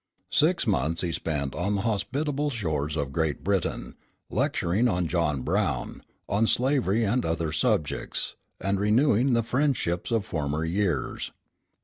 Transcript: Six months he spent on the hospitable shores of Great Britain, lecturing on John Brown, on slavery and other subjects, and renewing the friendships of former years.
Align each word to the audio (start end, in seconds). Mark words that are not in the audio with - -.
Six 0.31 0.65
months 0.65 1.01
he 1.01 1.11
spent 1.11 1.53
on 1.53 1.75
the 1.75 1.81
hospitable 1.81 2.49
shores 2.49 2.97
of 2.97 3.11
Great 3.11 3.43
Britain, 3.43 3.93
lecturing 4.31 4.87
on 4.87 5.07
John 5.07 5.43
Brown, 5.43 6.01
on 6.27 6.47
slavery 6.47 7.03
and 7.03 7.23
other 7.23 7.51
subjects, 7.51 8.33
and 8.59 8.79
renewing 8.79 9.33
the 9.33 9.43
friendships 9.43 10.09
of 10.09 10.25
former 10.25 10.65
years. 10.65 11.31